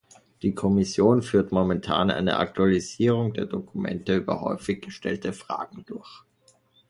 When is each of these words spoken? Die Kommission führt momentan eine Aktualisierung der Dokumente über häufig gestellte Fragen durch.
Die 0.41 0.55
Kommission 0.55 1.21
führt 1.21 1.51
momentan 1.51 2.09
eine 2.09 2.37
Aktualisierung 2.37 3.33
der 3.33 3.45
Dokumente 3.45 4.15
über 4.15 4.41
häufig 4.41 4.81
gestellte 4.81 5.31
Fragen 5.31 5.85
durch. 5.85 6.23